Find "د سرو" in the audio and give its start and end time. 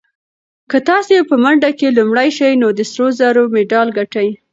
2.77-3.07